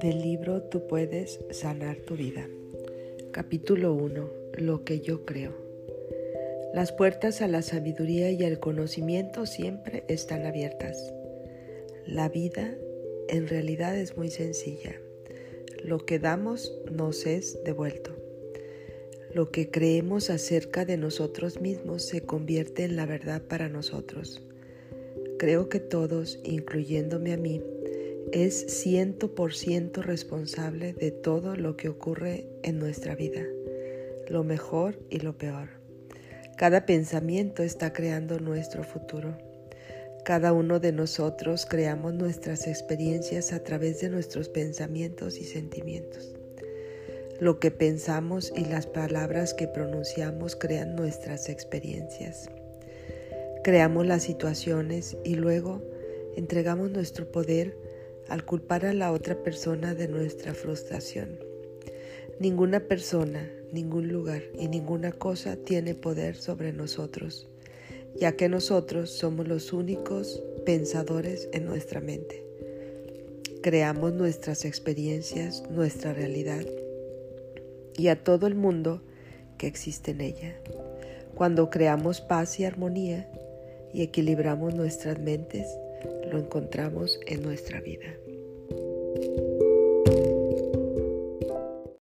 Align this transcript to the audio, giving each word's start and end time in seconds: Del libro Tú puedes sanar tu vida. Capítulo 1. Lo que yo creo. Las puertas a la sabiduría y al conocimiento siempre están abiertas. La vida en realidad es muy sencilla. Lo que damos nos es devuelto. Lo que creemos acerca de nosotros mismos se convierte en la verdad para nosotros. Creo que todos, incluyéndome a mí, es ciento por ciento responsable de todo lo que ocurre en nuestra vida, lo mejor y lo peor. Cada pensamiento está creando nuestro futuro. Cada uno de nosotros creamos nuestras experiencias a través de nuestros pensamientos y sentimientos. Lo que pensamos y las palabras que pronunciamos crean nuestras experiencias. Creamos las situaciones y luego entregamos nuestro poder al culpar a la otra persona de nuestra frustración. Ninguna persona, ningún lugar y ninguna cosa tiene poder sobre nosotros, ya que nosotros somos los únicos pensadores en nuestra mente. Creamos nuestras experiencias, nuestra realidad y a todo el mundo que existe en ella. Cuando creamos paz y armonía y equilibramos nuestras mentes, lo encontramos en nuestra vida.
Del 0.00 0.20
libro 0.22 0.62
Tú 0.62 0.86
puedes 0.88 1.38
sanar 1.50 1.98
tu 1.98 2.16
vida. 2.16 2.48
Capítulo 3.30 3.94
1. 3.94 4.30
Lo 4.58 4.84
que 4.84 5.00
yo 5.00 5.24
creo. 5.24 5.52
Las 6.74 6.90
puertas 6.92 7.42
a 7.42 7.48
la 7.48 7.62
sabiduría 7.62 8.32
y 8.32 8.42
al 8.44 8.58
conocimiento 8.58 9.46
siempre 9.46 10.02
están 10.08 10.46
abiertas. 10.46 11.12
La 12.06 12.28
vida 12.28 12.76
en 13.28 13.46
realidad 13.46 13.96
es 13.96 14.16
muy 14.16 14.30
sencilla. 14.30 15.00
Lo 15.84 15.98
que 15.98 16.18
damos 16.18 16.76
nos 16.90 17.26
es 17.26 17.62
devuelto. 17.62 18.16
Lo 19.32 19.52
que 19.52 19.70
creemos 19.70 20.28
acerca 20.28 20.84
de 20.84 20.96
nosotros 20.96 21.60
mismos 21.60 22.02
se 22.02 22.22
convierte 22.22 22.82
en 22.82 22.96
la 22.96 23.06
verdad 23.06 23.42
para 23.42 23.68
nosotros. 23.68 24.42
Creo 25.40 25.70
que 25.70 25.80
todos, 25.80 26.38
incluyéndome 26.44 27.32
a 27.32 27.38
mí, 27.38 27.62
es 28.30 28.60
ciento 28.82 29.34
por 29.34 29.54
ciento 29.54 30.02
responsable 30.02 30.92
de 30.92 31.12
todo 31.12 31.56
lo 31.56 31.78
que 31.78 31.88
ocurre 31.88 32.46
en 32.62 32.78
nuestra 32.78 33.14
vida, 33.14 33.40
lo 34.28 34.44
mejor 34.44 34.98
y 35.08 35.20
lo 35.20 35.38
peor. 35.38 35.70
Cada 36.58 36.84
pensamiento 36.84 37.62
está 37.62 37.94
creando 37.94 38.38
nuestro 38.38 38.84
futuro. 38.84 39.38
Cada 40.26 40.52
uno 40.52 40.78
de 40.78 40.92
nosotros 40.92 41.64
creamos 41.64 42.12
nuestras 42.12 42.66
experiencias 42.66 43.54
a 43.54 43.64
través 43.64 44.02
de 44.02 44.10
nuestros 44.10 44.50
pensamientos 44.50 45.38
y 45.38 45.44
sentimientos. 45.44 46.36
Lo 47.40 47.60
que 47.60 47.70
pensamos 47.70 48.52
y 48.54 48.66
las 48.66 48.86
palabras 48.86 49.54
que 49.54 49.68
pronunciamos 49.68 50.54
crean 50.54 50.96
nuestras 50.96 51.48
experiencias. 51.48 52.50
Creamos 53.62 54.06
las 54.06 54.22
situaciones 54.22 55.18
y 55.22 55.34
luego 55.34 55.82
entregamos 56.34 56.90
nuestro 56.90 57.30
poder 57.30 57.76
al 58.28 58.46
culpar 58.46 58.86
a 58.86 58.94
la 58.94 59.12
otra 59.12 59.42
persona 59.42 59.94
de 59.94 60.08
nuestra 60.08 60.54
frustración. 60.54 61.38
Ninguna 62.38 62.80
persona, 62.80 63.50
ningún 63.70 64.08
lugar 64.08 64.42
y 64.58 64.68
ninguna 64.68 65.12
cosa 65.12 65.56
tiene 65.56 65.94
poder 65.94 66.36
sobre 66.36 66.72
nosotros, 66.72 67.48
ya 68.18 68.32
que 68.32 68.48
nosotros 68.48 69.10
somos 69.10 69.46
los 69.46 69.74
únicos 69.74 70.42
pensadores 70.64 71.46
en 71.52 71.66
nuestra 71.66 72.00
mente. 72.00 72.42
Creamos 73.62 74.14
nuestras 74.14 74.64
experiencias, 74.64 75.64
nuestra 75.68 76.14
realidad 76.14 76.64
y 77.98 78.08
a 78.08 78.24
todo 78.24 78.46
el 78.46 78.54
mundo 78.54 79.02
que 79.58 79.66
existe 79.66 80.12
en 80.12 80.22
ella. 80.22 80.56
Cuando 81.34 81.68
creamos 81.68 82.22
paz 82.22 82.58
y 82.58 82.64
armonía 82.64 83.30
y 83.92 84.02
equilibramos 84.02 84.74
nuestras 84.74 85.18
mentes, 85.18 85.66
lo 86.30 86.38
encontramos 86.38 87.18
en 87.26 87.42
nuestra 87.42 87.80
vida. 87.80 88.14